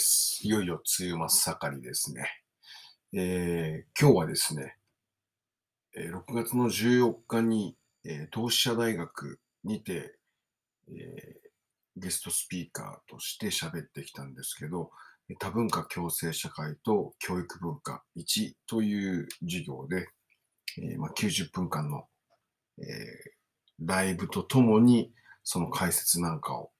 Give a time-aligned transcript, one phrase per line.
[0.00, 0.40] です。
[0.42, 2.24] いよいよ梅雨真っ盛りですね。
[3.12, 4.78] えー今日はですね、
[5.94, 7.76] 6月の14日に、
[8.06, 10.16] えー同志社大学にて、
[10.88, 14.90] えーゲストスピーカーとして喋ってきたんですけど、
[15.38, 20.08] 多文化共生社会と教育文化1という授業で、
[20.78, 22.04] えーまあ、90分間の、
[22.78, 22.84] え
[23.84, 25.12] ライブとともに
[25.44, 26.70] その解説なんかを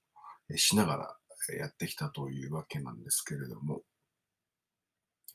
[0.55, 1.17] しながら
[1.57, 3.81] やってきたというわけなんですけれども、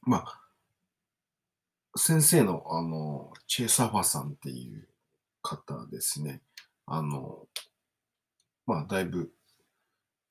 [0.02, 0.40] まあ、
[1.96, 4.88] 先生の、あの、チェ・サファさんっていう
[5.42, 6.42] 方ですね、
[6.86, 7.46] あの、
[8.66, 9.32] まあ、だいぶ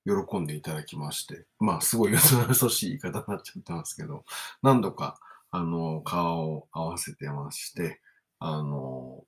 [0.06, 4.24] 喜んでいただきまして、まあ、すごいよそよそしい言い方になっちゃってますけど、
[4.62, 5.20] 何度か、
[5.52, 8.02] あの、顔を合わせてまして、
[8.40, 9.24] あの、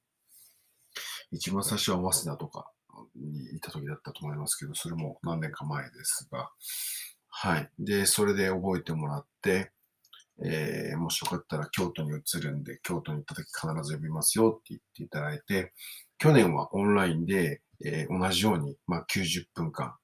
[1.32, 2.72] 一番最初は早稲田とか
[3.16, 6.50] にいた時だったと思いますけど、それも何年か前ですが、
[7.30, 7.70] はい。
[7.80, 9.72] で、それで覚えてもらって、
[10.46, 15.74] えーもしよかったら京都に移るんで、京都に行った時必ず呼びますよって言っていただいて、
[16.18, 19.96] 去年はオンラインで、えー同じように、まあ、90分間。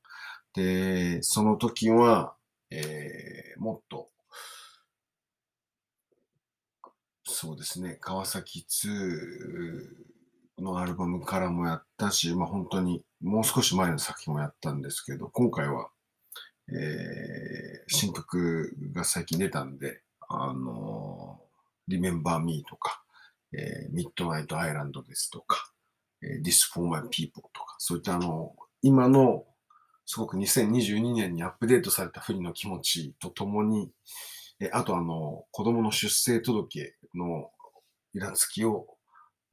[0.56, 2.36] で、その時は、
[2.72, 4.10] えーもっと、
[7.26, 10.13] そうですね、川崎2
[10.64, 15.90] のアルバムからもやったし、まあ本当にもう少し前の作品もやったんですけど、今回は、
[16.70, 23.04] えー新曲が最近出たんで、あのー、Remember Me とか、
[23.52, 25.72] えー、Midnight Island ですとか、
[26.22, 29.46] えー This for My People とか、そういったあの、今の
[30.06, 33.92] すごく2022年にアップデートされた不利の気持ちとともに、
[34.60, 37.52] えあとあの、子供の出生届の
[38.14, 38.93] イラつきを、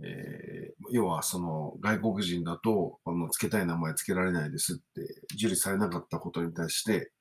[0.02, 4.82] えー要はその外国人だと、あの、付けたい名前付けられないですって
[5.34, 7.12] 受理されなかったことに対して、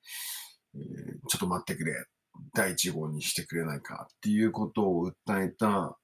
[0.74, 0.80] えー
[1.28, 1.92] ちょっと待ってくれ、
[2.54, 5.96] 第一号にしてくれないかっていうことを訴えた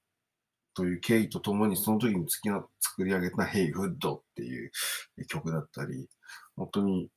[0.75, 4.71] という経緯とともに、その時に作り作り上げた Hey Hood っていう
[5.29, 6.09] 曲だったり、
[6.55, 7.09] 本当に、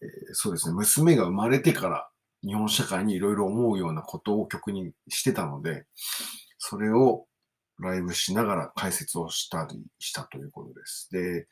[0.00, 2.08] えーそうですね、娘が生まれてから
[2.42, 5.84] 日本社会にいろいろ思うようなことを曲にしてたので、
[6.58, 7.26] それを
[7.82, 11.08] ライブしながら解説をしたりしたということです。
[11.10, 11.46] で、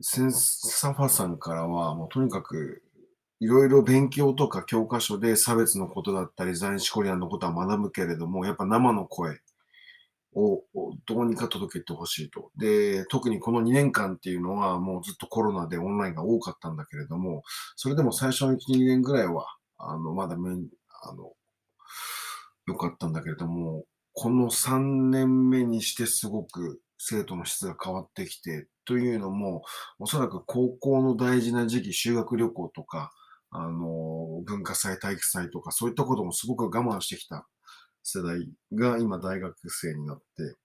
[0.00, 2.82] センサファさんからは、もうとにかく、
[3.38, 9.40] いろいろ勉強とか教科書で差別のことだったり、在日コリアンのことは学ぶけれども、やっぱ生の声
[10.34, 10.62] を
[11.06, 12.50] どうにか届けてほしいと。
[12.56, 17.42] で、特にこの2年間っていうのはもうずっとコロナでオンラインが多かったんだけれども、
[17.74, 19.46] それでも最初の1、2年ぐらいは、
[19.78, 21.32] あの、まだめ、あの、
[22.66, 23.84] 良かったんだけれども、
[24.18, 29.62] この3年目にしてすごく生徒の質が変わってきて、というのも、
[29.98, 33.12] おそらく高校の大事な時期、修学旅行とか、
[33.50, 37.46] あの、文化祭、体育祭とか、そういったこともすごく我慢してきた
[38.02, 40.56] 世代が今大学生になって、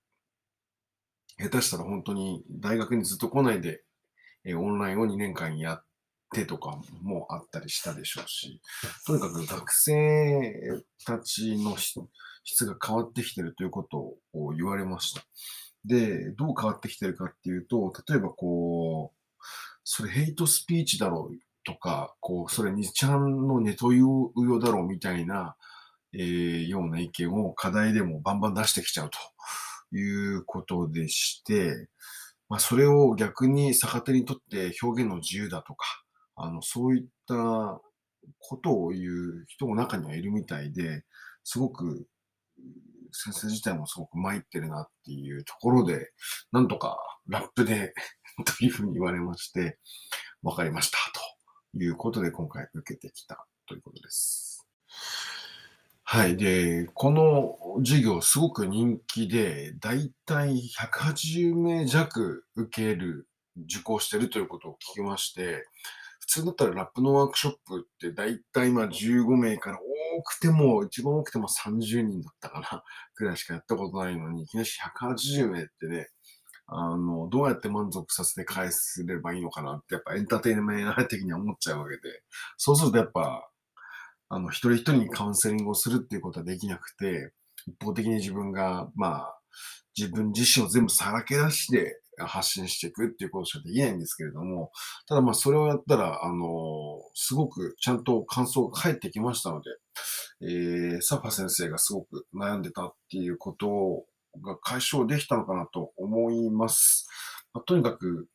[1.37, 3.83] 下手したら本当に大学にずっと来ないで、
[4.45, 5.83] えオンラインを2年間やっ
[6.33, 8.61] てとかもあったりしたでしょうし、
[9.05, 11.75] とにかく学生たちの
[12.43, 15.21] 質が変わってきてるということを言われました。
[15.85, 19.17] で、どう変わってきてるかっていうと、例えばこう、
[19.83, 25.55] それヘイトスピーチだろうとか、こう、それにちゃんのネトウヨだろうみたいな、
[26.13, 31.87] えーような意見を課題でもバンバン出してきちゃうということでして、
[32.49, 36.03] まあ、それを逆に逆手にとって表現の自由だとか、
[36.35, 37.79] あの、そういった
[38.39, 41.05] ことを言う人も中にはいるみたいで、
[41.43, 42.07] すごく、
[43.11, 46.11] 先生自体もすごく参ってるなっていうところで、
[46.51, 47.93] なんとかラップで
[48.59, 49.77] というふうに言われまして、
[50.41, 50.97] わかりました
[51.73, 54.67] ということで今回受けてきたということです。
[56.03, 56.35] はい。
[56.35, 65.65] で、この授業すごく人気で、だいたい180名弱受ける、受講してるということを聞きまして、
[66.31, 69.79] 通だったらラップのワークショップってだいたいまあ15名から
[70.17, 72.83] 多くても、一番多くても30人だったかな、
[73.15, 76.09] くらいしかやったことないのに、いきなり180名ってね、
[76.67, 82.23] あの、どうやって満足させて返せればいいのかなって、やっぱエンターテインメント的には思っちゃうわけで、
[82.55, 83.49] そうするとやっぱ、
[84.29, 87.33] あの、一人一人にカウンセリングをするっていうことはできなくて、
[87.67, 89.41] 一方的に自分が、まあ、
[89.97, 94.71] 自分自身を全部さらけ出して発信していくっていうことしかできないんですけれども、
[95.07, 99.69] ただまあそれをやったら、あの、すごくちゃんと感想が返ってきましたので、
[100.41, 104.05] えー、サファ先生がすごく悩んでたっていうこと
[104.41, 107.07] が解消できたのかなと思います。
[107.53, 108.27] まあとにかく、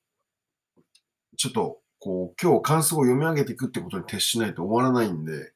[1.37, 5.53] ちょっと、こう、今日感想を読み上げていくってことに徹しないと終わらないんで、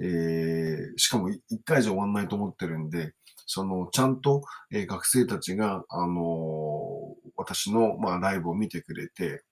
[0.00, 3.14] えー、しかも一回じゃ終わんないと思ってるんで、
[3.46, 6.14] その、ちゃんと、えー、学生たちが、あのー、
[7.36, 9.42] 私の、まあ、ライブを見てくれて、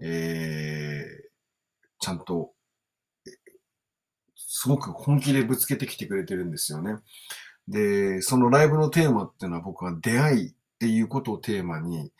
[0.00, 2.52] えー、ちゃんと、
[4.36, 6.96] すごく本気でぶつけてきてくれてるんですよね。
[7.66, 12.12] で、そのライブのテーマっていうのは僕は出会いっていうことをテーマに、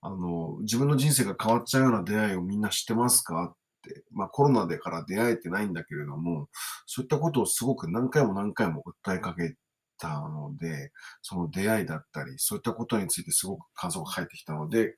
[0.00, 3.44] あの、自分の人生が変わっちゃうような出会いをみんな知ってますか？
[3.44, 6.48] って、まあコロナでから出会えてないんだけれども、
[6.86, 9.54] そういったことをすごく何回も何回も訴えかけ
[10.02, 10.90] たので、
[11.22, 14.96] その出会いだったり、そういったことについてすごく感想が返ってきたので、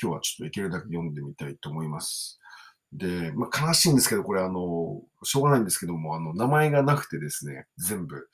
[0.00, 2.38] 今日はちょっといけるだけ読んでみたいと思います。
[2.92, 8.28] で、まあ、悲しいんですけど、これあの、しょうがないんですけども、あの、名前がなくてですね、全部。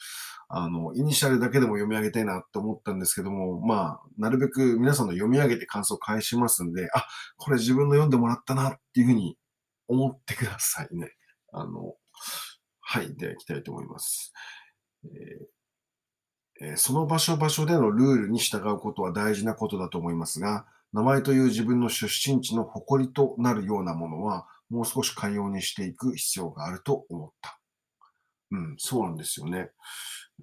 [0.49, 7.07] あの、イニシャルだけでも読み上げたいなって思ったんですけども、まあ、なるべく皆さんの読み上げて感想を返しますんで、あ、
[7.37, 9.37] これ自分の読んでもらったなっていうふうに
[9.87, 11.13] 思ってくださいね。
[11.53, 11.95] あの、
[12.81, 14.33] はい、では行きたいと思います。
[15.05, 15.47] えー、
[16.77, 27.59] その場所場所でのルールに従うことは大事なことだと思いますが、名前という自分の出身地の誇りとなるようなものは、もう少し寛容にしていく必要があると思った。
[28.51, 29.71] うん、そうなんですよね。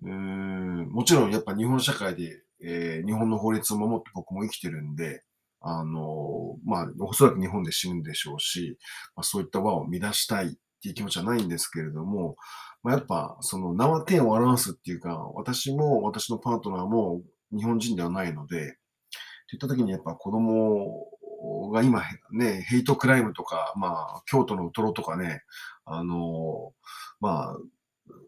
[0.03, 5.23] うーん、もちろんやっぱ日本社会で、えー、日本の法律を守って僕も生きてるんで、
[5.61, 8.77] あの、まあ、おそらく日本で死ぬんでしょうし、
[9.15, 12.35] まあ、そういった輪を乱したいっていう気持ちはないんですけれども、
[12.83, 18.77] まあ、やっぱ、その名は天を表すっていうか、私も私のパートナーも日本人ではないので、
[19.49, 21.07] といった時にやっぱ子供
[21.71, 25.41] が今ね、ヘイトクライムとか、まあ、京都のウトロとかね、
[25.85, 26.73] あの、
[27.19, 27.57] まあ、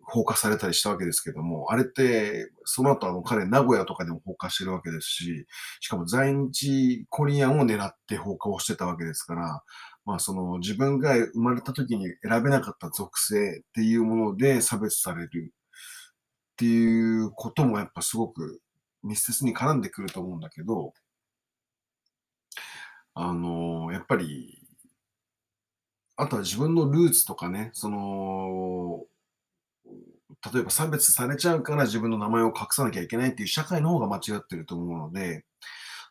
[0.04, 5.46] 放火されたりしたわけですけども、あれって、その後あの彼名古屋とかでも放火してるわけですし、
[5.80, 9.64] しかも在日コリアンを狙って放火をしてたわけですから、
[10.06, 15.54] まあその自分が生まれた時に選べなかった属性っていうもので差別される
[16.54, 18.62] っていうこともやっぱすごく
[19.04, 20.94] 密接に絡んでくると思うんだけど、
[23.14, 24.62] あの、やっぱり、
[26.16, 29.06] あとは自分のルーツとかね、その、
[30.54, 35.46] 例えば差別されちゃうから自分の名前を隠さなきゃいけないっていう社会の方が間違ってると思うので、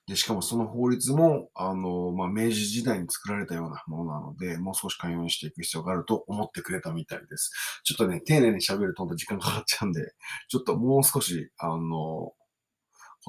[0.06, 7.50] で、しかもその法律も、あの、まあ、明治時代に作られたようなものなので、もう少し寛容にしていく必要があると思ってくれたみたいです。
[7.82, 10.12] ちょっとね、丁寧に喋ると時間かかっちゃうんで、
[10.48, 12.32] ちょっともう少し、あの、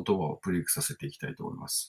[0.05, 1.87] 言葉をプリークさせていきたいと思います。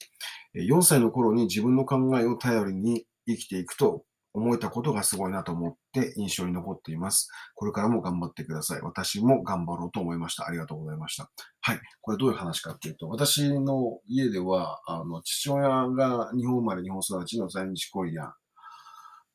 [0.55, 4.05] 4歳の頃に自分の考えを頼りに生きていくと
[4.35, 7.31] 思えたことがすごいなと思って印象に残っています。
[7.55, 8.81] これからも頑張ってください。
[8.83, 10.47] 私も頑張ろうと思いました。
[10.47, 11.31] ありがとうございました。
[11.61, 11.81] はい。
[12.01, 18.33] これどういう話かっていうと、私の家では、あの、父親が日本生まれ日本育ちの在日コリアン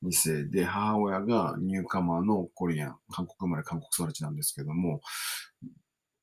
[0.06, 5.02] 2世で、母親がニューカマーのコリアン、韓国生まれ韓国育ちなんですけども、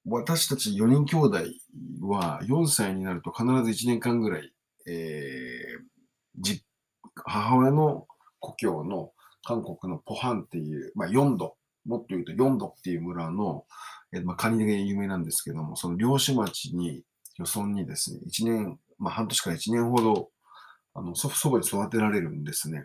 [0.06, 1.38] 私たち4人兄弟
[2.02, 4.52] は4歳になると必ず1年間ぐらい、
[4.87, 6.61] えー、
[7.25, 8.06] 母親の
[8.40, 9.12] 故郷の
[9.44, 11.56] 韓国のポハンっていう、まあ、4度、
[11.87, 13.64] もっと言うと4度っていう村の、
[14.12, 17.04] えーまあ、カニで有名なんですけども、その漁師町に、
[17.38, 20.30] 予村にですね、1年、まあ、半年から1年ほど
[20.92, 22.85] あの、祖父祖母に育てられるんですね。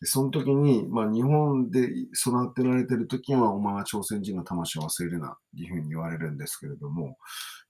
[0.00, 7.18] で、その時に、まあ、日本で育てられてる時は、お前は朝鮮人の魂を忘れるな、っていうふうに言われるんですけれども、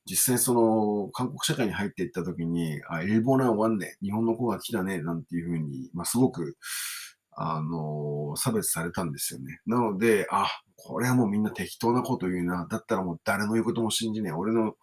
[0.07, 6.57] 実際その、韓国社会に入っていった時に、あ、エルボナーワンね、日本の子が来たね、なんていうふうに、まあ、すごく、
[7.37, 9.61] あの、差別されたんですよね。
[9.67, 12.67] なので、あ、これはもうみんな適当なこと言うな。
[12.71, 14.33] だったらもう誰の言うことも信じねえ。
[14.33, 14.75] 俺の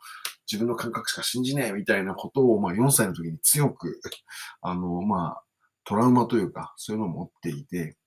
[0.51, 1.71] 自分の感覚しか信じねえ。
[1.71, 3.99] みたいなことを、まあ4歳の時に強く、
[4.61, 5.43] あの、まあ、
[5.83, 7.97] トラウマというか、そういうのを持っていて、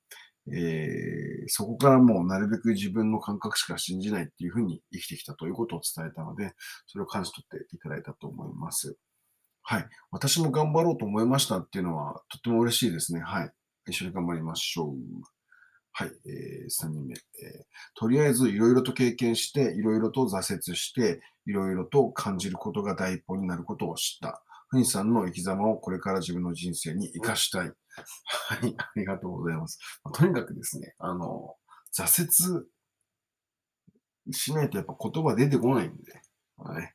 [0.52, 6.52] えー、そこからもうなるべく自分の感覚しか信じないっていうふうに生きてきたということを伝えたので、
[6.86, 8.98] それを感じ取っていただいたと思います。
[9.62, 9.88] はい。
[10.10, 13.20] 私も頑張ろうと思いましたっていうのはとっても嬉しいですね。
[13.20, 13.50] はい。
[13.86, 14.94] 一緒に頑張りましょう。
[15.92, 17.20] はい、えー、3人目、えー。
[17.94, 24.42] とりあえずいろいろと経験して、いろいろと挫折して、いろいろと感じることが第一歩になることを知った。
[24.68, 27.66] ふにさんの生き様をこれから自分の人生に生かしたい。
[27.66, 29.78] はい、ありがとうございます。
[30.12, 31.54] とにかくですね、あの、
[31.96, 32.66] 挫折
[34.32, 36.20] しないとやっぱ言葉出てこないんで、
[36.56, 36.92] はい。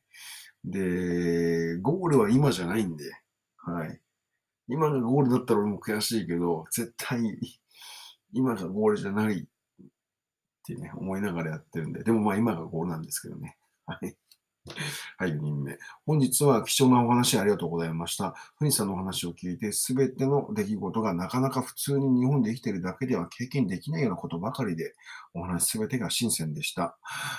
[0.64, 3.04] で、ゴールは今じゃないんで、
[3.56, 4.00] はい。
[4.70, 7.20] 今がゴールだったら俺も悔しいけど、絶対
[8.32, 9.44] 今がゴールじゃないっ
[10.64, 13.56] てね、思いながらやってるんで、でもまあ今がゴールなんですけどね。
[13.86, 14.16] はい。
[15.16, 15.78] はい、4人目。
[16.06, 18.34] 本日は貴重なお話ありがとうございました。
[18.58, 24.94] ふにさんのお話を聞いて、すべての出来事がなかなか普通に日本で生きてるだけでは経験できないようなことばかりで、
[25.34, 26.98] お話すべてが新鮮でした。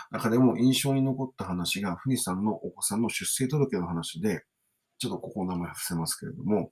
[0.10, 4.44] 中でも印象に残った話が、ふにさんのお子さんの出生届の話で、
[4.98, 6.72] ちょっとここの名前伏せますけれども、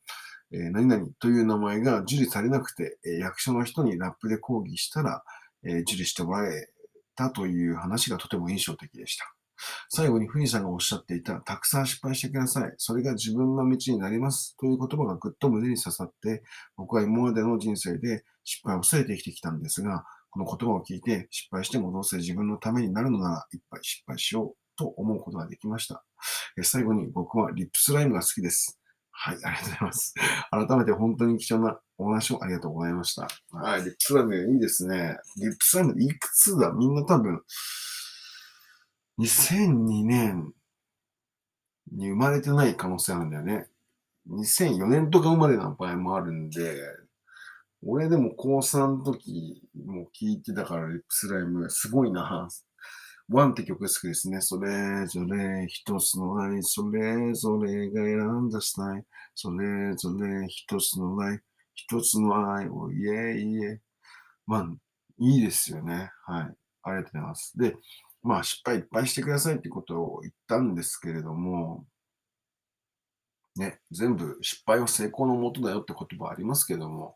[0.51, 5.23] えー、何々という名前が受理されなくて、えー、役所の人にラップで抗議したら、
[5.63, 6.67] えー、受理してもらえ
[7.15, 9.25] たという話がとても印象的でした。
[9.89, 12.73] 最後にふにさんがおっしゃっていた、たくさん失敗してください。
[12.77, 14.55] それが自分の道になります。
[14.57, 16.43] という言葉がぐっと胸に刺さって、
[16.77, 26.03] 僕は今までの人生で失敗を恐れて生きてきたんですが、この言葉を聞いて失敗してもどうせ自分のためになるのならいっぱい失敗しようと思うことができました。
[26.61, 28.78] 最後に僕は RIP SLYME が好きです。
[29.21, 30.13] はい、ありがとうございます。
[30.49, 33.27] 改めて本当に貴重なお話をありがとうございました。
[33.51, 35.19] はい、 RIP SLYME いいですね。
[35.35, 37.43] RIP SLYME いくつだみんな多分、
[39.19, 40.53] 2002年
[41.91, 43.67] に生まれてない可能性あるんだよね。
[44.29, 46.81] 2004年とか生まれな場合もあるんで、
[47.85, 52.47] 俺でも高3の時も聞いてたからリップスライムすごいな。
[53.29, 54.41] ワンって曲が好きですね。
[54.41, 59.05] それぞれ一つの愛、それぞれが選んだスタイル、
[59.35, 61.39] それぞれ一つの愛、
[61.75, 63.79] 一つの愛を、いえいえ。
[64.47, 64.67] まあ、
[65.19, 66.09] いいですよね。
[66.25, 66.55] はい。
[66.81, 67.55] ありがとうございます。
[67.55, 67.75] で、
[68.23, 71.85] まあ、失敗いっぱいしてくださいってことを言ったんですけれども、
[73.55, 77.15] ね、全部失敗は成功のもとだよって言葉ありますけども、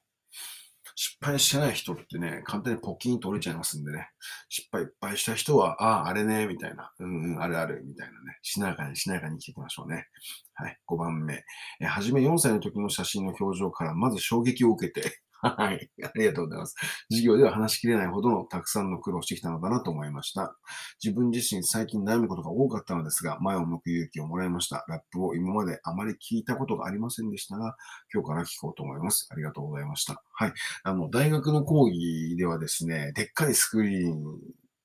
[0.95, 4.09] 失敗してない人ってね、簡単にポキンと折れちゃいますんでね、
[4.49, 10.07] 失敗いっぱいした人は、ああ、あれね、みたいな、うんうん、あるある、みたいなね、しなやかにしなやかに生きていきましょうね。
[10.53, 11.43] はい、5番目。
[11.81, 15.89] えはじめ4歳の時の写真の表情からまず衝撃を受けて、はい。
[16.03, 16.75] ありがとうございます。
[17.11, 20.55] 授業では話しきれないほどのたくさんの苦労してきたのだなと思いました。
[21.03, 24.85] 自分自身最近悩むことが多かったのですが、前を向く勇気をもらいました。
[24.87, 27.75] ラップを今まであまり聞いたことがありませんでしたが、
[28.13, 29.27] 今日から聞こうと思います。
[29.31, 30.23] ありがとうございました。
[30.33, 30.53] はい。
[30.83, 34.39] あの、大学の講義ではですね、でっかいスクリーン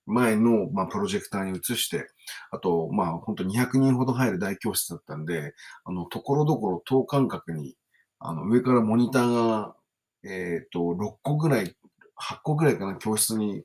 [0.07, 2.09] 前の、まあ、プロジェクターに移して、
[2.51, 7.77] あと、まあ、本当200人ほど入る大教室だったんで、あの、ところどころ等間隔に、
[8.19, 9.75] あの、上からモニターが
[10.25, 11.77] えっ、ー、と、6個ぐらい、
[12.21, 13.65] 8個ぐらいかな、教室に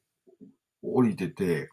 [0.81, 1.69] 降りてて、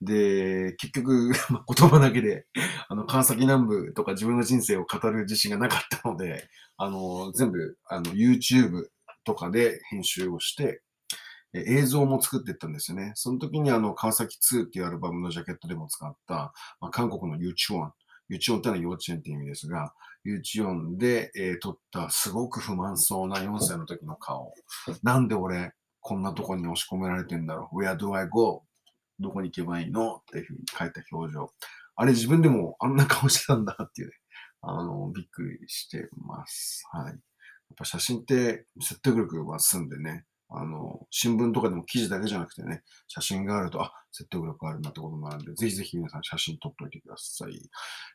[0.00, 1.30] で、結局、
[1.78, 2.46] 言葉だけで、
[2.88, 8.88] あの、川崎南部とか自分の人生を語る自信がなかったので、あの、全部、あの、YouTube
[9.24, 10.82] とかで編集をして、
[11.54, 13.12] 映像も作っていったんですよね。
[13.14, 17.90] その時にあの、川崎2っていうアルバムのジャケットでも使った、まあ、韓国の YouTube
[18.28, 19.94] ユチオンってのは幼稚園っていう意味ですが、
[20.26, 24.52] ユーチオンで、えー、撮ったすごく不満そうな4歳の時の顔。
[25.04, 28.64] なんで俺、こんなとこに押し込められてんだろう ?Where do I go?
[29.20, 30.16] どこに行けばいいの？
[30.16, 31.52] っていうふうに書いた表情。
[31.94, 34.14] あれ自分でもあんな顔してたんだっていうね、
[34.62, 36.82] あの、びっくりしてます。
[36.90, 37.06] はい。
[37.06, 37.16] やっ
[37.76, 47.70] ぱ写真って説得力は済んでね、あの、新聞とかでも記事だけじゃなくてね、写真があると、あ、説得力あるなってこともあるんで、ぜひぜひ皆さん写真撮っておいてください。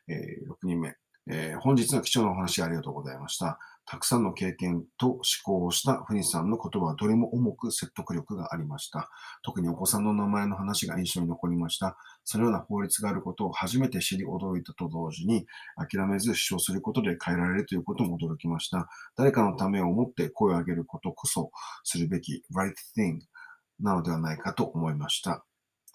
[0.08, 0.94] えー、6人目。
[1.30, 3.58] えー、本日の貴重なお話ありがとうございました。
[3.84, 9.10] たくさんの経験と思考をしたフニさんの言葉はどれも重く説得力がありました。
[9.42, 11.96] 特にお子さんの名前の話が印象に残りました。
[12.24, 18.88] そのような法律があることを初めて知り驚いたと同時に、諦めず主張することで変えられるということも驚きました。
[19.16, 21.50] 誰かのためを思って声を上げることこそ
[21.82, 23.18] するべき right thing
[23.80, 25.44] なのではないかと思いました。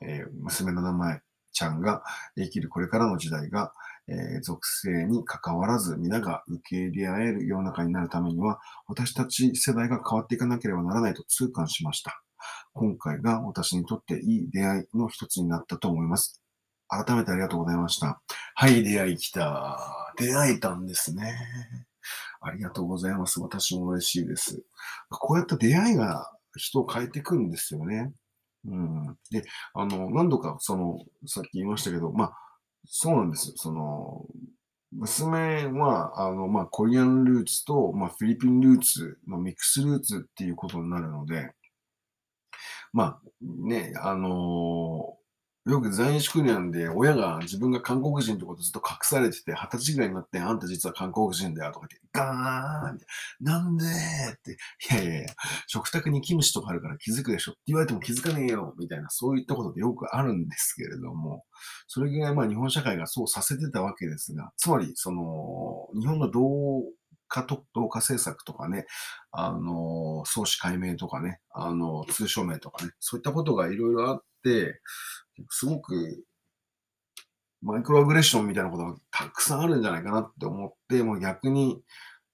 [0.01, 1.21] えー、娘の名前、
[1.53, 2.03] ちゃんが
[2.35, 3.73] 生きるこれからの時代が
[4.07, 12.21] え、属性に関わらず皆が受け入れ合える世の中になるためには、私たち世代が変わっていかなければならないと痛感しました。
[12.73, 16.41] 今回が私にとっていい出会いの一つになったと思います。
[16.87, 18.21] 改めてありがとうございました。
[18.55, 20.13] はい、出会い来た。
[20.17, 21.37] 出会えたんですね。
[22.39, 23.41] ありがとうございます。
[23.41, 24.63] 私も嬉しいです。
[25.09, 28.13] こうやった出会いが人を変えていくんですよね。
[28.65, 29.17] うん。
[29.31, 32.33] で、あの、何度か、その、さっき言いましたけど、まあ、
[32.87, 33.53] そうなんですよ。
[33.57, 34.25] その、
[34.91, 41.51] 娘は、あの、まあ、コリアンルーツと、まあ、フィリピンルーツのミックスルーツっていうことになるので、
[42.93, 45.16] まあ、ね、あの
[45.67, 53.05] よく在日コリアンで親が自分が韓国人ってことずっと隠されてて、二十歳ぐらいになって、あんた実は韓国人だよとか言って、ガーンって、
[53.41, 53.87] なんでっ
[54.41, 55.29] て、いやいやいや、
[55.67, 61.43] 食卓にキムチとかあるから気づくでしょって言われても気づかねえよみたいな、そういったことってよくあるんですけれども、
[61.87, 66.83] それぐらいまあ日本社会がそうさせてたわけですが、つまり、その、日本の同
[67.27, 68.85] 化と、同化政策とかね、
[69.31, 74.27] あの、創始解明とかね、あの、通称名とかね、そういったことがいろいろあって、
[75.49, 76.23] すごく、
[77.61, 81.81] マイクロアグレッションみたいなことがたくさんあるんじゃないかなって思って、もう逆に、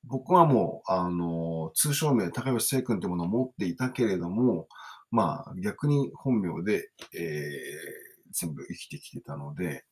[0.05, 4.67] 僕はもう、あの、通称名、高吉聖君というものを持っていたけれども、
[5.11, 9.85] まあ、逆に本名で、えー、全部生きてきてたので、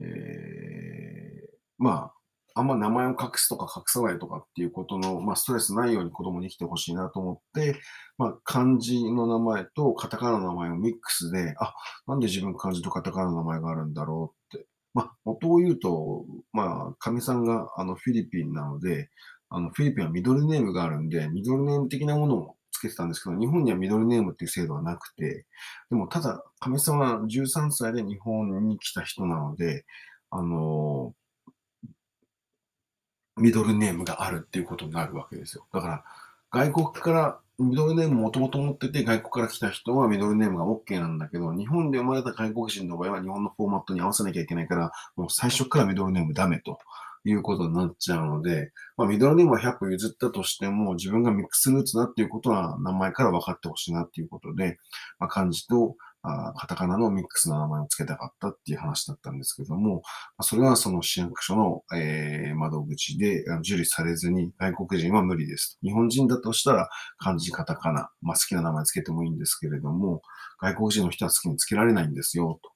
[0.00, 2.14] えー、まあ、
[2.56, 7.80] あんま名前を隠すとか隠さないとかっていうことの、まあ、ストレスないように子供に生きてほしいなと思って、
[8.16, 11.74] まあ、漢字の名前とカタカナの名前をミックスで、あ、
[12.06, 14.66] なんで自分漢字とカタカナの名前があるんだろうって。
[14.94, 19.10] まあ、元を言うと、まあ、神さんがあのフィリピンなので、
[19.50, 25.46] あのフィリピンはミドルネームがあるんで、ミドルネーム的なものをつけてたんですけど、日本にはミドルネームっていう制度はなくて、
[25.90, 29.84] でもただ、神さんは13歳で日本に来た人なので、
[30.30, 31.23] あのー
[33.36, 35.66] ミドルネームがあるっていうことになるわけですよ。
[35.72, 36.04] だから、
[36.50, 46.78] 外国からミドルネームもともと持ってて、外国から来た人はミドルネームが OK なんだけど、日本で生まれた外国人の場合は日本のフォーマットに合わせなきゃいけないから、もう最初からミドルネームダメと
[47.24, 54.78] いうことになっちゃうので、まあ、ミドルネームは100歩譲ったとしても、自分がミックスルーツだっていうことは名前から分かってほしいなっていうことで、
[55.20, 60.02] まあ、漢字とあカタカナのミックスな名前を付けたかったっていう話だったんですけども、
[60.40, 66.88] それはその市役所の、えー、窓口で受理されずに外国人は無理です日本人だとしたら
[67.18, 70.22] 漢字カタカナ、まあ、好きな名前付けてもいいんですけれども、
[70.60, 72.70] 外国人の人は好きに付けられないんですよ、と。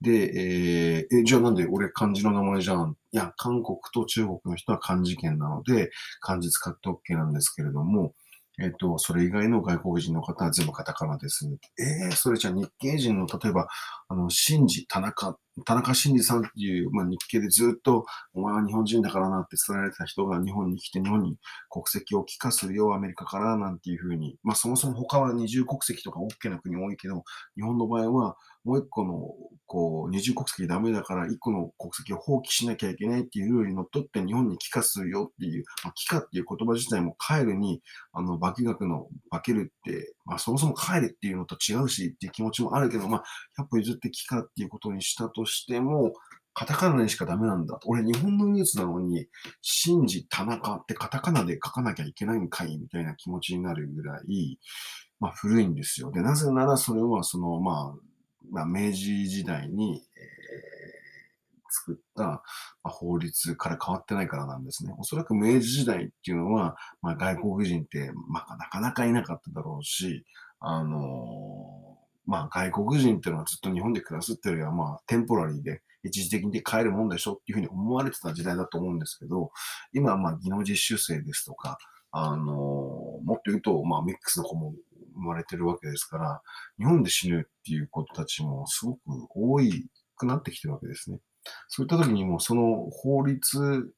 [0.00, 2.94] で、えー、え、じゃあなんで俺漢字の名前じゃん？
[3.12, 8.12] いや、韓国と中国の人は漢字圏なので、漢字使って OK なんですけれども、
[8.60, 11.46] えっと、それ以外の外国人の方は全部カタカナです。
[11.78, 13.66] ええー、それじゃあ日系人の、例えば、
[14.08, 21.36] あの、シンジ、田中、田中新次さんっていう、まあ、日系でずっと、お前は日本人だからなって伝えられた人が日本に来て、日本に
[21.70, 27.22] 国籍を帰化するよ、アメリカからなんていうふうに、まあ、そもそも他は二重国籍とか OK な国多いけど、
[27.54, 29.28] 日本の場合は、もう一個の、
[29.66, 37.82] こう、二重国籍ダメだから、一個の国籍を放棄しなきゃいけないっていうルールにのっとって日本に帰化するよっていう、まあ、帰化っていう言葉自体も帰るに、
[38.14, 46.12] あの、化学の化けるって、まあ、そもそも帰るっていうのと違うしっていう気持ちもあるけど、まあ、100歩譲って帰化っていうことにしたとしても、
[46.54, 47.80] カタカナにしかダメなんだ。
[47.84, 49.26] 俺、日本のニュースなのに、
[49.60, 54.58] 新次田中ってカタカナで書かなきゃいけないんかいみたいな気持ちになるぐらい、
[55.18, 56.12] まあ、古いんですよ。
[56.12, 57.94] で、なぜならそれは、その、まあ、
[58.50, 60.20] まあ、明治時代に、え、
[61.70, 62.42] 作った、
[62.84, 64.94] ま、法律から変わってないからなんですね。
[64.96, 70.24] おそらく明治時代っていうのは、まあ、外国人って、まあ、なかなかいなかっただろうし、
[70.60, 71.83] あのー、
[72.26, 79.50] まあ、外国人っていうのはずっと日本で暮らすっていうよりは、まあ、テンポラリーで、一時的に帰るもんでしょっていうふうに思われてた時代だと思うんですけど、
[79.92, 81.78] 今はまあ技能実習生ですとか、
[82.12, 84.74] あの、もっと言うと、まあミックスの子も
[85.14, 86.42] 生まれてるわけですから、
[86.78, 89.00] 日本で死ぬっていう子たちもすごく
[89.34, 91.18] 多いくなってきてるわけですね。
[91.68, 93.90] そういった時にもその法律、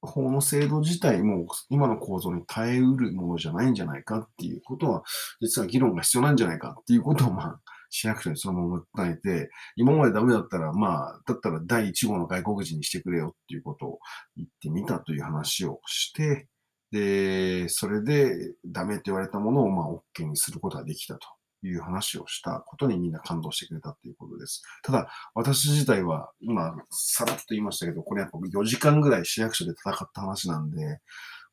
[0.00, 5.02] 法の制度自体も今の構造に耐えうるものじゃないんじゃないかっていうことは、
[5.40, 13.98] 実は議論が必要なんじゃないかっていうことを、まあ、市役所にそのまま訴えて、今までダメだったら、まあ、だったら第1号の外国人にしてくれよっていうことを
[14.36, 16.48] 言ってみたという話をして、
[16.90, 21.37] で、それでダメって言われたものをまあ OK にすることができたと。
[21.62, 24.62] いう話をしたことにみんな感動してくれたということです。
[24.82, 31.00] ただ、私自体は今、さらっと言いましたけど、これやっぱ4時間ぐらい市役所で戦った話なんで、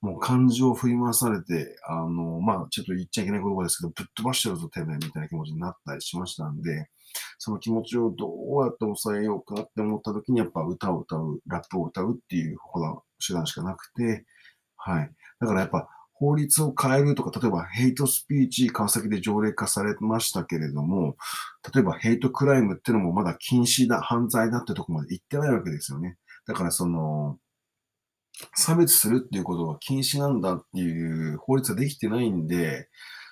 [0.01, 6.89] もう感情を振り回されて、あの、まあ、ちょっと言っちゃいけない言葉ですけど、ぶっ飛ばしてるぞ、てめえ、みたいな気持ちになったりしましたんで、
[7.39, 12.57] その気持ちをどうやって抑えようかって思った時に、やっぱ歌を歌う、ラップを歌うっていう
[13.25, 14.25] 手段しかなくて、
[14.77, 15.11] はい。
[15.39, 21.17] だからやっぱ法律を変えるとか、例えばヘイトスピーチ、川崎で条例化されましたけれども、
[21.73, 26.17] 例えばヘイトクライムっていうのもまだ禁止だ、犯罪だってとこまで行ってないわけですよね。
[26.47, 27.37] だからその、
[28.55, 32.87] 差別するっていうことが禁止なんだっていう法律はできてないんで、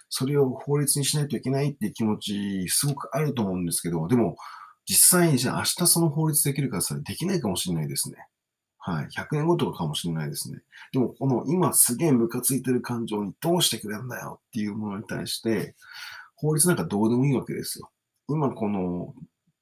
[0.09, 4.35] それを法律にしないといけないっていう気持ち、すごくあると思うんですけど、でも、
[4.85, 8.17] 実際にじゃあ明日その法律できるかそれできないかもしれないですね。
[8.85, 9.07] はい。
[9.17, 10.59] 100年後とかかもしれないですね。
[10.91, 15.73] でも、この今すげえムカついてる感情にどうしてくれるんだよっていうものに対して、
[16.35, 17.89] 法律なんかどうでもいいわけですよ。
[18.27, 19.13] 今この、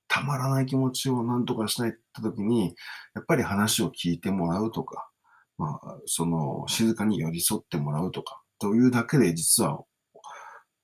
[0.07, 2.75] たまらない気持ちを何とかしたいって時に、
[3.13, 5.07] やっぱり話を聞いてもらうとか、
[5.59, 9.83] まあ、その、静かに寄り添ってもらうとか、というだけで実は、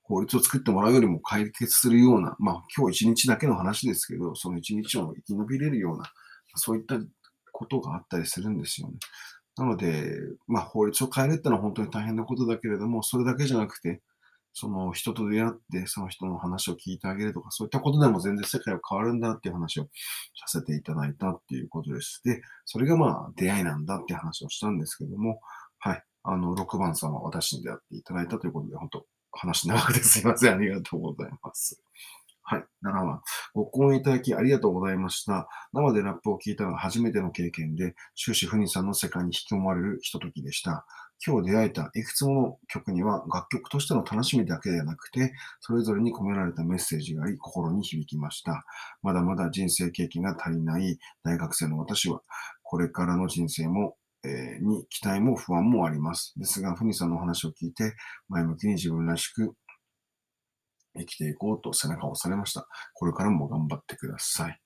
[0.03, 6.05] 法律を作ってもらうよりも解決するような、まあ、今日一日だけの話ですけど、その一日を生き延びれるような、
[6.55, 6.95] そういった
[7.57, 8.93] ことがあったりするんですよね。
[9.57, 10.13] なので、
[10.45, 14.01] まあ、法律を変えるってのは本当に大変なことだけれども、それだけじゃなくて、
[14.53, 19.85] その人と出会って、その人の話を聞いてあげるとか、そういったことでも全然世界は変わるんだっていう話を
[20.35, 22.21] させていただいたっていうことです。
[22.23, 25.41] で、それがまあ出会いなんだっていう話をしたんですけども、
[25.79, 26.03] はい。
[26.23, 30.53] あの、6番さんは私に出会っていただいたということで、本当話長くてすいません。
[30.53, 31.81] ありがとうございます。
[32.49, 32.65] はい。
[32.81, 33.21] 7番。
[33.53, 35.49] ご講演いただきありがとうございました。
[35.73, 40.85] 生でラップを聞いたのは初めての経験で、終始フニさんの世界に引き込まれるひとときでした。
[41.25, 48.63] 今日出会えたいくつもの曲には楽曲としての楽しみだけではなくて、それぞれに込められたメッセージがあり、心に響きました。
[49.01, 52.21] まだまだ人生経験が足りない大学生の私は、
[52.63, 56.33] これからの人生もえに期待も不安もあります。
[56.37, 57.93] ですが、ふニさんのお話を聞いて、
[58.29, 59.53] 前向きに自分らしく
[60.97, 62.67] 生きていこうと背中を押されました。
[62.93, 64.61] これからも頑張ってください。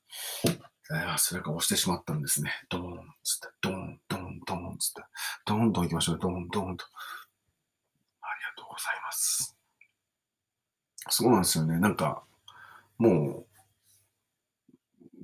[0.94, 2.52] え、背中を押してしまったんですね。
[2.70, 5.04] ドーンつって、ドーン、ドーン、ドーンつって、
[5.46, 6.20] ドーンと行きましょう。
[6.20, 6.86] ドーン、ドーンと。
[8.22, 9.56] ありがとうございます。
[11.10, 11.80] そうなんですよね。
[11.80, 12.24] なんか、
[12.98, 13.46] もう、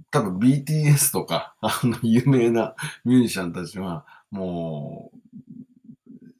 [0.10, 5.18] 多分 BTS とか、あの、有名なミュージシャンたちは、もう、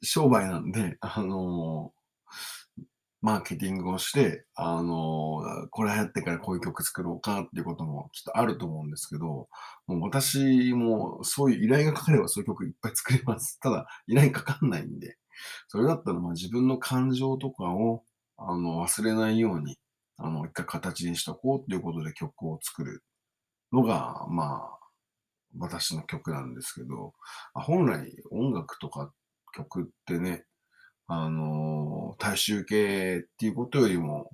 [0.02, 1.92] 商売なんで、あの、
[3.20, 9.48] マーケティングをして、あの、これ流行ってからこういう曲作ろうかっていうこともきっとあると思うんですけど、
[9.86, 13.58] もう私もそういう依頼がかかればそういう曲いっぱい作れます。
[13.60, 15.16] ただ、依頼かかんないんで、
[15.68, 18.04] それだったらまあ自分の感情とかを
[18.36, 19.78] あの忘れないように、
[20.16, 23.02] あの、一回形にしとこうっていうことで曲を作る
[23.72, 24.78] のが、まあ、
[25.58, 27.14] 私の曲なんですけど、
[27.54, 29.12] 本来音楽とか
[29.54, 30.44] 曲ってね、
[31.08, 34.30] あの、大衆系っていうことよりも、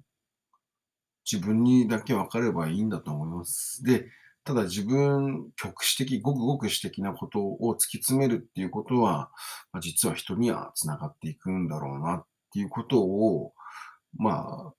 [1.31, 3.83] 自分にだけ分かればいいんだと思います。
[3.83, 4.07] で、
[4.45, 9.31] ただ自分、局地的、ごくごく私的なことを突き詰めるっていうことは、
[9.73, 13.55] まあ、実は人には繋がっていくんだろうなっていうことを、
[14.19, 14.75] まあ、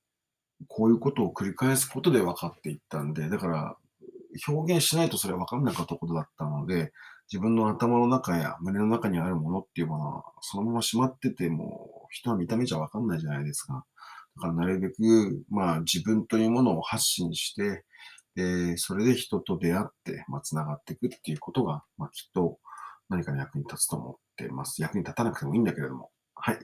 [0.67, 3.77] こういうことを繰り返すことで分かっていったんで、だから
[4.47, 6.91] 表現しないとそれは分からなかったことだったので、
[7.31, 13.85] 自分の頭の中や胸の中にあるものっていうものは、そのまましまってても、人は見た目じゃ分かんないじゃないですか。
[14.35, 17.83] だからなるべく、まあ自分というものを発信して、
[18.35, 22.59] で、それで人と出会って、まあ繋がっていくっていうことが、まあきっと
[23.09, 24.81] 何かの役に立つと思っています。
[24.81, 26.11] 役に立たなくてもいいんだけれども。
[26.35, 26.59] はい。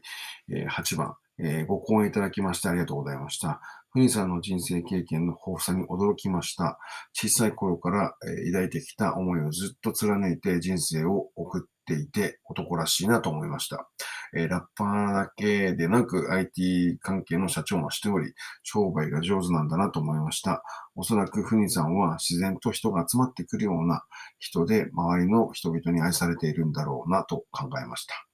[0.50, 3.62] えー、8番、えー、ご講演いただきましてありがとうございました。
[3.94, 6.80] フニさんの人生経験の豊富さに驚きました。
[7.14, 13.90] 小さい頃から、え抱いてきた思いをずっと貫いて人生を送っていて男らしいなと思いました。
[14.34, 20.64] え、ラッパーだけでなく IT 関係の社長もしており、商売が上手なんだなと思いました。
[20.96, 24.06] おそらくフニさんは自然と人が集まってくるような
[24.40, 28.31] 人で周りの人々に愛されているんだろうなと考えました。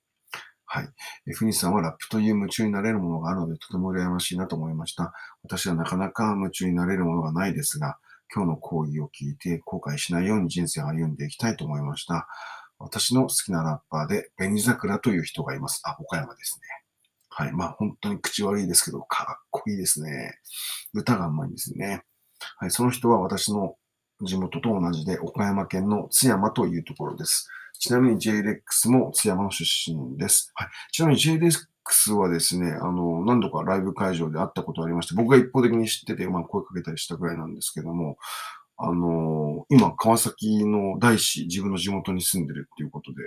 [0.70, 0.90] はい。
[1.28, 5.14] えフニさんはラップという夢中になれるものがあるので、とても羨ましいなと思いました。
[5.44, 7.98] 私はなかなか夢中になれるものがないですが、
[8.34, 12.28] 今日の講義を聞いて後悔しないように人生を歩んでいきたいと思いました。
[12.80, 15.82] 私の好きなラッパーで、紅桜という人がいます。
[15.86, 16.68] あ、岡山ですね。
[17.30, 17.54] はい。
[17.54, 20.38] まあ本当に口悪いですけど、かっこいいですね。
[20.94, 22.04] 歌がうまいんですね。
[22.58, 22.72] はい。
[22.72, 23.76] その人は私の
[24.22, 27.48] 地元と同じで、岡山県の津山というところです。
[27.80, 30.52] ちなみに JLX も津山の出身です。
[30.56, 30.68] はい。
[30.92, 38.18] ちなみに JLX はですね、あの、何度かライブ会場で会ったことありまして、僕が一方的に知ってて、まあ声かけたりしたぐらいなんですけども、
[38.78, 43.18] あの、今、川崎の大師、自分の地元に住んでるっていうことで、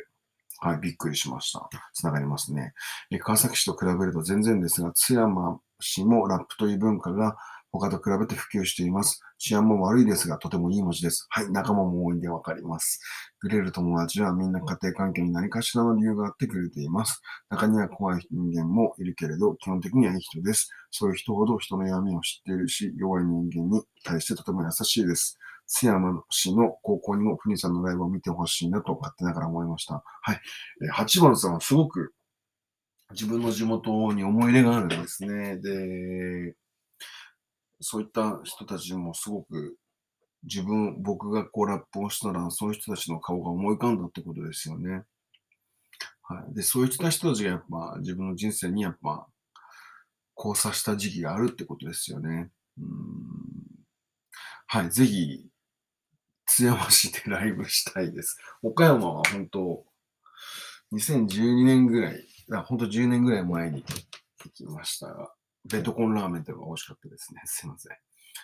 [0.61, 1.69] はい、びっくりしました。
[1.95, 2.73] つながりますね。
[3.11, 7.37] え川崎市と比べると全然ですが、津山市もラップという文化が
[7.73, 9.21] 他と比べて普及しています。
[9.39, 11.27] 治安も悪いですが、とてもいい文字です。
[11.31, 13.01] はい、仲間も多いんでわかります。
[13.39, 17.23] くれる友達はみんな家庭関係に何かしらの理由があってくれています。
[17.49, 20.69] 中には怖い人間もいるけれど、基本的にはいい人です。
[20.91, 25.39] そういう人ほど人の闇を知っているし、弱い人間に対してとても優しいです。
[25.67, 30.03] 津山市の高校にもふにさんのライブを見てほしいなと勝手ながら思いました。
[30.23, 30.41] はい。
[30.93, 32.13] 8番さんはすごく
[33.13, 35.57] 自分の地元に思い入れがあるんですね。
[35.59, 36.55] で、
[37.81, 39.77] そういった人たちもすごく
[40.45, 45.05] 自分、僕がこうラップをしたら、そういう人たちの顔が思い浮かんだってことですよね。
[46.23, 46.55] はい。
[46.55, 49.27] で、そういった人たちがやっぱ自分の人生にやっぱ
[50.37, 52.51] 交差した時期があるってことですよね。
[52.79, 53.61] うん
[54.73, 54.91] はい。
[54.91, 55.49] ぜひ、
[56.47, 58.39] 津山市でライブしたいです。
[58.63, 59.85] 岡山は本当、
[60.93, 62.25] 2012年ぐらい、
[62.67, 65.33] 本当10年ぐらい前に行きましたが、
[65.65, 67.43] ベッドコンラーメンというのが美味しかったですね。
[67.47, 67.97] すいません。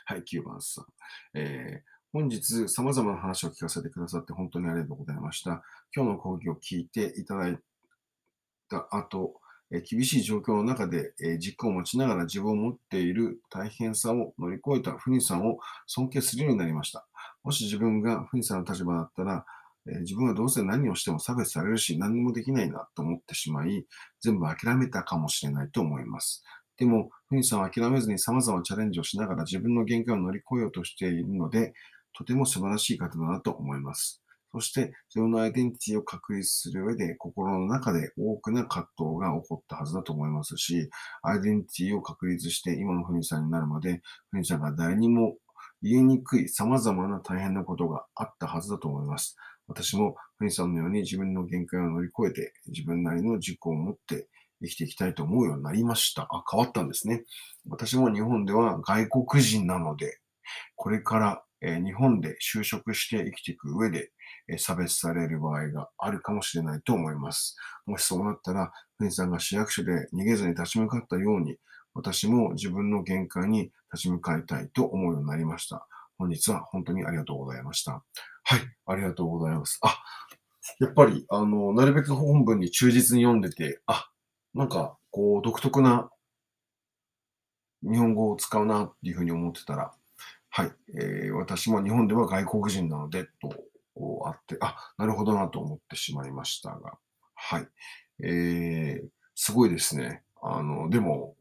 [0.05, 0.87] はい、9番さん。
[1.35, 5.63] えー、本日様々な話を聞かせてくださって本当にありがとうございました。
[5.95, 7.59] 今日の講義を聞いていただい
[8.69, 17.07] た後、え厳しい状況の中で、えー軸を持ちながら自分を持っている大変さを乗り越えたフニさんを尊敬するようになりました。
[17.43, 19.45] もし自分がフニさんの立場だったら、
[19.89, 23.87] え自分はどうせ何をしても差別されるし、何もできないなと思ってしまい、
[24.21, 26.45] 全部諦めたかもしれないと思います。
[26.79, 31.73] でも、フニさんは諦めずに様々なチャレンジをしながら自分の限界を乗り越えようとしているので、
[32.13, 34.23] とても素晴らしい方だなと思います。
[34.53, 40.89] そして、自分のアイデンティティを確立する上で、心の中で多くな葛藤が起こったはずだと思いますし、
[41.23, 45.37] アイデンティティを確立して今のフニさんになるまで、フニさんが誰にも
[45.83, 49.37] 言いにくい様々な大変なことがあったはずだと思います。
[49.69, 54.29] 私もフニさんのように自分の限界を乗り越えて、自分なりの軸を持って
[54.63, 56.23] 生きていきたいと思うようになりました。
[56.31, 57.25] あ、変わったんですね。
[57.69, 60.19] 私も日本では外国人なので、
[60.75, 64.13] これから、え日本で就職して生きていく上で、
[64.49, 67.57] え差別される場合があるかもしれないと思います。
[67.87, 71.57] もしそうなったら、フニさんが市役所で逃げずに立ち向かったように、
[71.95, 75.89] 私も自分の限界に立ち向かいたいと思うようになりました。
[76.19, 78.05] 本日は本当にありがとうございました。
[78.45, 79.79] はい、ありがとうございます。
[79.83, 79.99] あ、
[80.79, 84.09] やっぱり、あの、なるべく本文に忠実に読んでて、あ、
[84.57, 86.11] なんか、こう、独特な
[87.83, 89.93] 日本語を使うなっていうふうに思ってたら、
[90.51, 93.51] はい、えー私も日本では外国人なので、と、
[93.95, 96.99] こうあって、あ、なるほどなと思ってしまいましたが、
[97.35, 97.69] はい。
[98.25, 100.23] えー、すごいですね。
[100.43, 101.37] あの、でも、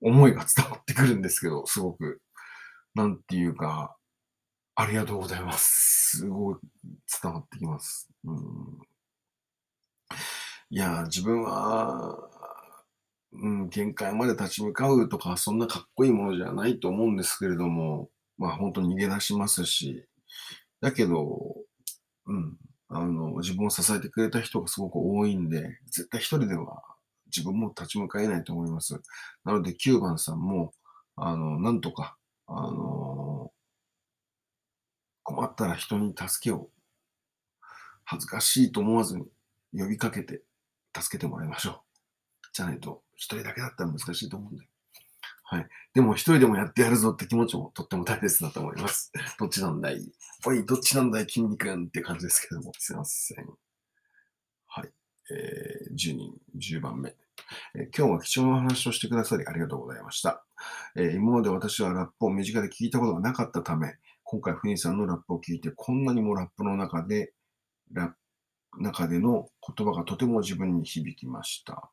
[0.00, 2.20] 思いが伝わってくるんですけど、すごく、
[2.94, 3.96] なんていうか、
[4.76, 6.18] ありがとうございます。
[6.18, 6.56] すごい
[7.22, 8.08] 伝わってきます。
[8.24, 8.78] うん、
[10.70, 12.18] いや、自分は、
[13.32, 20.04] うん、限界まで立ち向かうとか、そんなかっこいいものじゃないと思うんですけれども、まあ本当に逃げ出しますし、
[20.80, 21.56] だけど、
[22.26, 22.56] うん、
[22.88, 26.82] あの、自分を支えてくれた人がすごく多いんで、絶対一人では
[27.34, 29.00] 自分も立ち向かえないと思います。
[29.44, 30.72] なので9番さんも、
[31.16, 32.16] あの、なんとか、
[32.46, 33.50] あの、
[35.22, 36.68] 困ったら人に助けを、
[38.04, 39.24] 恥ずかしいと思わずに
[39.72, 40.42] 呼びかけて
[40.94, 41.91] 助けてもらいましょう。
[42.52, 44.66] じゃないと、一人だけだったら難しいと思うんで。
[45.44, 45.68] はい。
[45.94, 49.12] でも、一人でもやってやるぞって気持ちもとっても大切だと思います。
[49.38, 50.12] どっちなんだい？
[50.46, 53.46] おい、どっちなんだい筋肉んって感じですけども、すいません。
[54.66, 54.90] はい。
[55.30, 57.14] えー、10人、10番目。
[57.74, 60.44] え今日は貴重なお話をしてくださりありがとうございました。
[60.96, 67.34] えー今まで私はラップを身近で聞いたことがなかったため、今回、フニーさんのラップを聞いて、こんなにもラップの中で、
[67.92, 68.16] ラップ
[68.80, 71.90] 中での言葉がとても自分に響きました。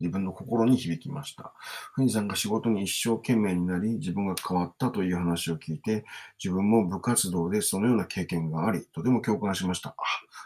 [0.00, 1.52] 自分の心に響きました。
[1.94, 6.04] フニーさんが仕事に一生懸命になり、自分が変わったという話を聞いて、
[6.42, 9.90] 自分も部活動でそのような経験があり、とても共感しました。
[9.90, 9.94] あ、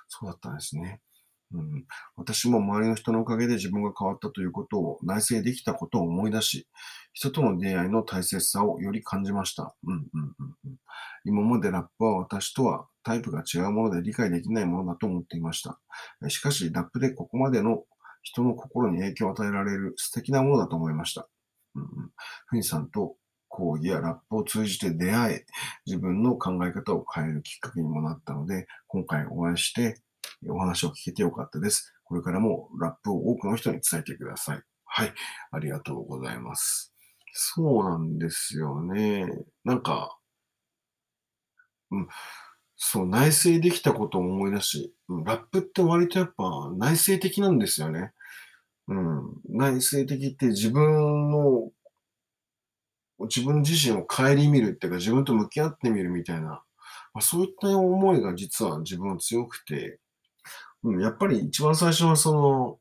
[0.08, 1.00] そうだったんですね。
[1.52, 1.84] うん、
[2.16, 6.66] 私も周りの人のおかげで自分が変わったということを内省できたことを思い出し、
[7.14, 9.74] 人との出会いの大切さをより感じました。
[9.86, 10.76] うんうんうんうん、
[11.24, 15.80] 今までラップは私とはタイプが違うもので理解できないものだと思っていました。
[16.28, 17.84] しかし、ラップでここまでの
[18.22, 21.28] 人の心に影響を与えられる素敵なものだと思いました。
[21.74, 21.88] うんうん、
[22.46, 23.16] ふにさんと
[23.48, 25.46] 講義やラップを通じて出会え、
[25.86, 30.00] 自分の考え方を変えるきっかけにもなったので、今回お会いして
[30.48, 31.94] お話を聞けてよかったです。
[32.04, 34.62] これからもラップを多くの人に伝えてください。
[34.84, 35.12] はい。
[35.50, 36.94] ありがとうございます。
[37.32, 39.26] そうなんですよね。
[39.64, 40.16] なんか、
[41.90, 42.08] うん、
[42.78, 48.12] そう、内省できたことを思い出し、ラップって割とやっぱ内省的なんですよね。
[48.86, 49.40] うん。
[49.48, 51.70] 内省的って自分の、
[53.22, 56.62] 自分自身を顧みるっていうか自分と向き合ってみるみたいな、ま
[57.14, 59.98] あ、そういった思いが実は自分は強くて、
[60.84, 62.78] うん、やっぱり一番最初はその、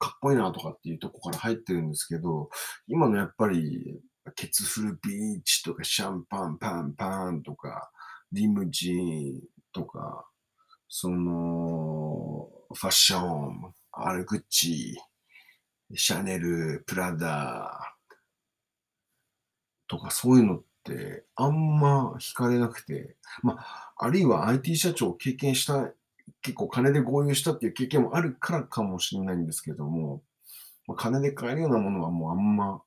[0.00, 2.50] かっこいいなとかっていうとこから入ってるんですけど、
[2.88, 4.00] 今のやっぱり、
[4.34, 7.90] ケツフルビーチとかシャンパンパンパンとか、
[8.32, 9.40] リムジン
[9.72, 10.26] とか、
[10.88, 14.96] その、ファッション、アルグッチ、
[15.94, 17.94] シャネル、プラダ
[19.88, 25.90] とかそういうのってあんま惹かれなくて、まあ、あるいは IT 社長を経験した、
[26.42, 30.22] 結構金で合流したっていう経験もあるからかもしれないんですけども、
[30.86, 32.82] まあ金で買えるようなものはもうあんま、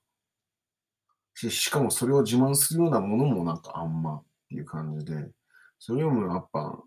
[1.34, 5.30] ししかもそれを自慢するようなものもなんかあんまっていう感じで、
[5.80, 6.78] それよりもやっぱ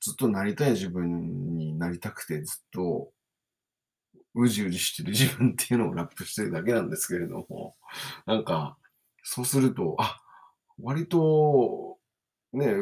[0.00, 3.10] ずっとなりたい自分になりたくてずっと
[4.34, 7.74] うじうじしてる自分っていうのをラップしてるだけなんですけれども、
[8.26, 8.76] なんか、
[9.22, 10.20] そうすると、あ、
[10.82, 11.98] 割と、
[12.52, 12.74] ね、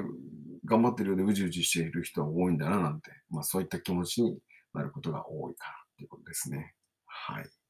[0.65, 4.39] 頑張ってるようでうじうじしている人は多いんだななんて、まあそういった気持ちに
[4.73, 6.75] なることが多いかなっていうことですね。
[7.07, 7.62] はい。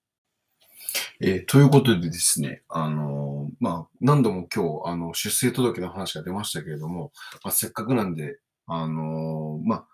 [1.21, 7.13] えーということでですね、あのーまあ、何度も今日、あの、出生届の話が出ましたけれども、
[7.45, 9.87] まあ、せっかくなんで、あのーまあ、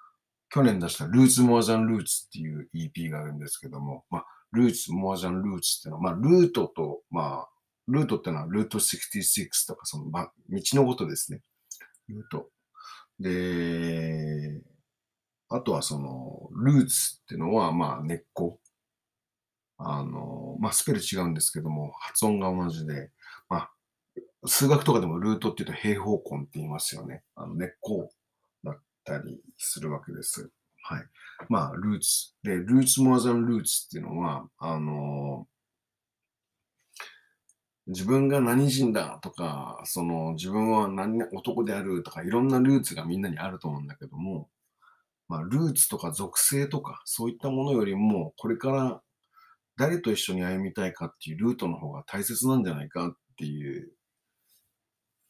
[0.50, 7.48] 去年出した Roots More Than Roots っていう EP があるんですけども、まあ、Roots More Than Roots っていうのは、まあ、ルートと、まあ、
[7.88, 11.40] ルートってのはルート66とか、その、まあ、道のことですね。
[12.08, 12.48] ルート。
[13.18, 14.60] で、
[15.48, 18.60] あとはその、ルーツってのは、まあ、根っこ。
[19.78, 23.10] あの、まあ、スペル違うんですけども、発音が同じで、
[23.48, 23.70] まあ、
[24.46, 27.22] 数学とかでもルートって言うと平方根って言いますよね。
[27.34, 28.10] あの根っこ
[28.64, 30.50] だったりするわけです。
[30.82, 31.04] はい。
[31.48, 32.34] まあ、ルーツ。
[32.42, 35.46] で、ルーツ more than roots っていうのは、あの、
[37.86, 44.48] 自分が何人だとか、その自分は何男であるとか、いろんなルーツがみんなにあると思うんだけども、
[45.28, 49.02] まあ、ルーツとか属性とか、そういったものよりも、これから
[49.78, 53.92] 誰と一緒に歩みたいかっていうルートの方が大切なんじゃないかっていう、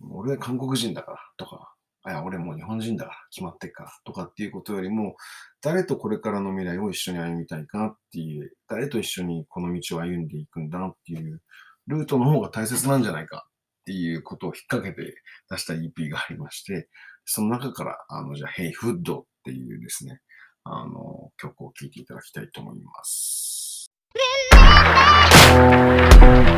[0.00, 5.16] 俺は韓国人だからとか、あいや、俺もう日本人だから決まってっからとかっていうことよりも、
[5.60, 11.42] 誰とこれからの未来を一緒に歩みたいかっていう、誰と一緒にこの道を歩んでいくんだっていう、
[11.86, 15.14] ルートの方が大切なんじゃないかっていうことを引っ掛けて
[15.50, 16.88] 出した EP がありまして、
[17.26, 20.20] その中から、あの、じゃあ、Hey Food っていうですね、
[20.64, 23.57] あの、曲を聴いていただきたいと思います。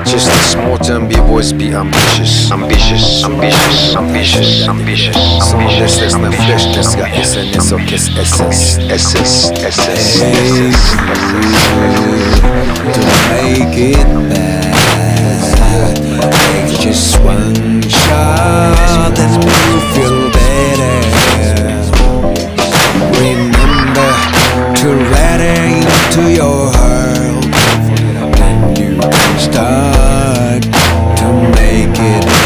[0.04, 7.72] Just a small town b-boys be ambitious Ambitious, ambitious, ambitious, ambitious när flesh ska SNS
[7.72, 10.10] och SS SS, SS, SS
[12.94, 14.74] to make it bad.
[16.32, 19.16] Take just one shot
[19.94, 21.00] feel better.
[23.20, 24.10] Remember
[24.80, 27.29] to let it into your heart
[29.52, 32.39] start to make it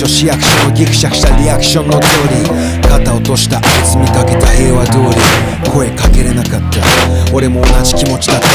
[0.00, 6.80] 所市役所のギクシャクしたリアクションの通り肩落としたあいつ見かけた平和通り声かけれなかった。
[7.34, 8.48] 俺も同じ気持ちだった。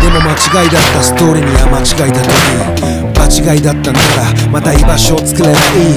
[0.00, 0.32] でも間
[0.64, 1.02] 違いだった。
[1.02, 5.94] ストーリーには間違いだといい場違いだったならまた居場所を作ればいい。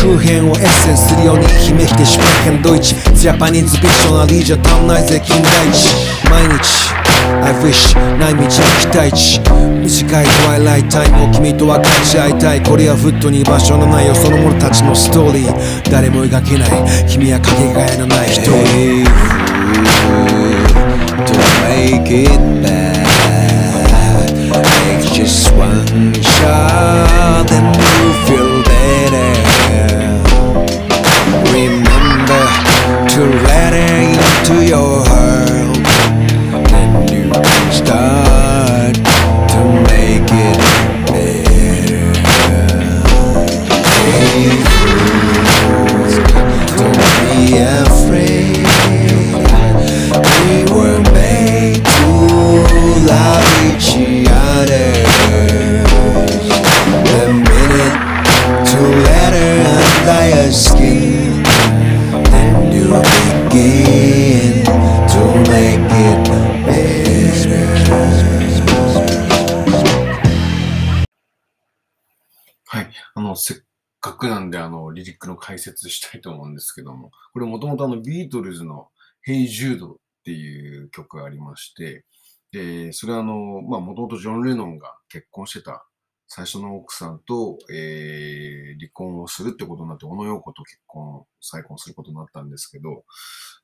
[0.00, 6.30] 空変をエッセンスするように姫来てシュペンケンドイツジャパニーズビクショナリーじゃ足んないぜ金田一。
[6.30, 6.92] 毎日。
[7.44, 9.40] I wish ない道の期待値
[9.82, 12.62] 短いトワイライトタイムを君と分かち合いたい。
[12.62, 15.90] これはフットに居場所のないよその者たちのストーリー。
[15.90, 16.70] 誰も描けない。
[17.08, 18.28] 君はかけがえのない。
[18.28, 19.04] 一人
[21.26, 21.34] To
[21.66, 23.02] make it bad
[24.52, 26.81] Take just one shot
[79.32, 82.04] Hey Jude っていう曲がありまして、
[82.52, 85.86] で、それはあの、まあ、もともとジョン・レノンが結婚してた
[86.28, 93.04] 最初の奥さんと、えー離婚をするってことになって、小野洋子と結婚、再婚することになったんですけど、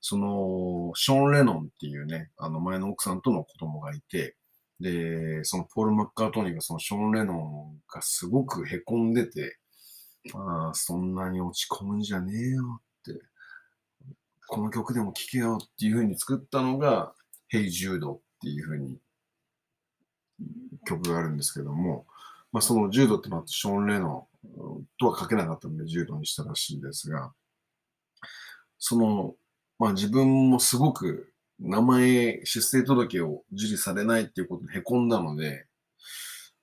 [0.01, 4.37] その、ショーン・レノンっていうね、あの前の奥さんとの子供がいて、
[4.81, 9.59] で、そのポール・マッカートニーがそのショーン・レノンがすごく凹んでて、
[10.35, 12.81] ああ、そんなに落ち込むんじゃねえよ、
[14.49, 17.13] この曲でも聴けよっていう風に作ったのが、
[17.53, 18.99] Hey Jude っていう風に
[20.87, 22.07] 曲があるんですけども、
[22.51, 24.27] まあそのジュードってのはショーン・レノ
[24.99, 27.33] とは書けなかったのでジュードにしたらしいんですが、
[28.79, 29.35] その、
[29.79, 35.68] まあ自分もすごく名前、出生届を受理されないっていうことで凹んだので、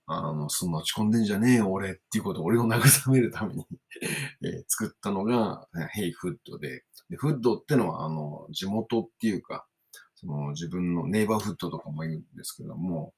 [0.08, 3.66] あの、そんな落ち込んでんじゃねえよ、俺っていうことを俺を慰めるために
[4.44, 9.66] えー作ったのが、ヘイフッドで、でフッドってのは、あの、地元っていうか、
[10.16, 13.14] その自分のネイバーフッドとかも言うんですけども、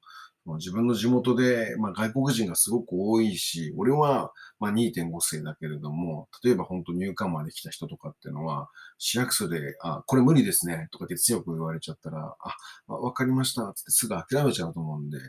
[0.47, 12.55] その自分の地元で、まあ、外国人がすごく多いし、俺は、まあ、2.5世だけれども、例えば本当入管まで来た人とかっていうのは、市役所で、あ、これ無理ですね、とかって強く言われちゃったら、あ、
[12.87, 15.19] あわかりました、つってすぐ諦めちゃうと思うんで、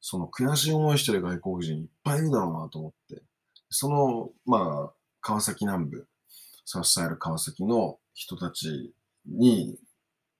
[0.00, 3.22] その悔しい思いしてる外国人いっぱいいるだろうなと思って、
[3.70, 6.06] その、まあ、川崎南部、
[6.64, 8.92] サウスサイル川崎の人たち
[9.26, 9.78] に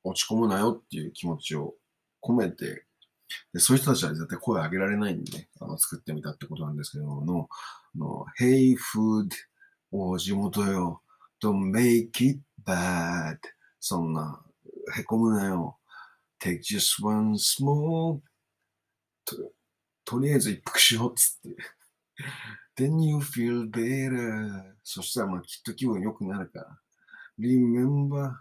[0.05, 1.75] 落ち込むなよっていう気持ちを
[2.23, 2.85] 込めて、
[3.53, 7.49] でそういう人たちは絶対声上げられないんで、あの作ってみたってことなんですけども、
[7.95, 9.29] あの Hey food
[9.93, 11.03] を地元よ、
[11.43, 13.39] don't make it bad
[13.81, 14.41] そんな、
[14.97, 15.79] へこむなよ。
[16.41, 18.21] take just one smoke
[19.37, 19.53] と
[20.05, 21.57] とりあえず一服しようっつって。
[22.77, 26.79] then you feel better そしたらまあきっと気分良くなるから。
[27.39, 28.33] remember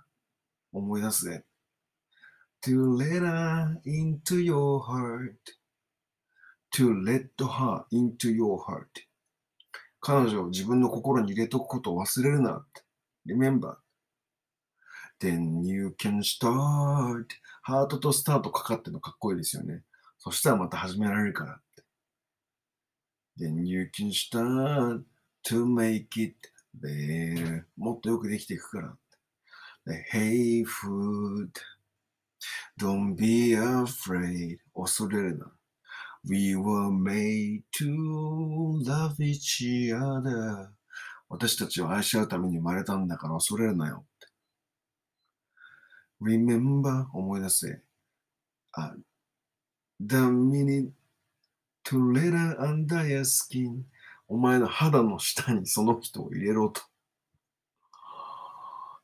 [0.72, 1.44] 思い出すぜ。
[2.62, 5.38] to let her into your heart
[6.72, 8.88] to let her into your heart
[10.00, 13.76] 彼女を自分の心に入れとくことを忘れるなって remember
[15.20, 17.26] then you can start
[17.62, 19.84] ハートとスタートかかってのかっこいいですよね
[20.20, 21.84] そしたらまた始められるからって。
[23.40, 25.04] Then you can start
[25.46, 26.36] to make it
[26.80, 27.66] better.
[27.78, 28.98] もっとよくできていくからっ
[29.86, 30.10] て。
[30.12, 31.52] Hey food,
[32.80, 34.58] don't be afraid.
[34.74, 35.52] 恐れるな。
[36.30, 40.70] We were made to love each other.
[41.30, 44.28] 私たちは愛し合うために生まれたんだから恐れるなよって。
[46.22, 47.82] Remember 思い出せ。
[48.74, 48.94] あ
[50.00, 50.92] The minute
[51.86, 53.84] to let her under your skin
[54.28, 56.82] お前の肌の下にその人を入れろと。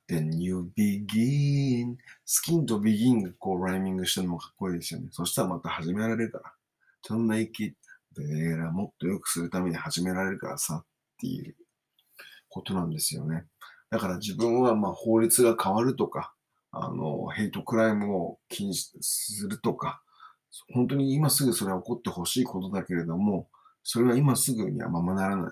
[0.07, 5.07] Then you begin スキンと begin がこうライミングしてるのもかっこいいですよね。
[5.11, 6.53] そしたらまた始められるから。
[7.07, 7.75] To make it
[8.15, 10.85] better もっと良くするために始められるからさっ
[11.19, 11.55] ていう
[12.49, 13.45] ことなんですよね。
[13.89, 16.33] だから自分はまあ法律が変わるとか、
[16.71, 20.01] あの、ヘイトクライムを禁止するとか、
[20.74, 23.47] 本当に今すぐそれは起こってほしいことだけれども、
[23.84, 25.51] それは今すぐにはままならない。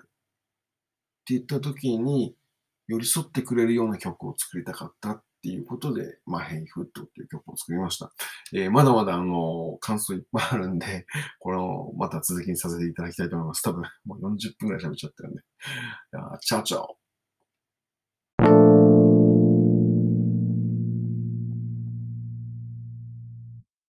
[1.24, 2.34] て言った時に、
[2.88, 8.12] 寄り添ってくれるような曲を作りたかったっていうことで、まあ、ヘイフットっていう曲を作りました。
[8.54, 11.06] えーまだまだあの、感想いっぱいあるんで、
[11.40, 13.62] これをまた続きにさせていただきたいと思います。
[13.62, 15.40] 多分、もう40分くらい喋っちゃってるんで。
[15.40, 15.42] い
[16.12, 17.01] やチャオチャオ。